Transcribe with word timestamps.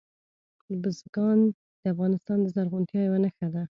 بزګان 0.81 1.39
د 1.81 1.83
افغانستان 1.93 2.37
د 2.41 2.47
زرغونتیا 2.55 3.01
یوه 3.07 3.19
نښه 3.23 3.47
ده. 3.53 3.59